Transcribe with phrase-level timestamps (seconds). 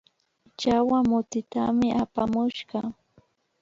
[0.59, 2.79] Chawa mutitami apamushka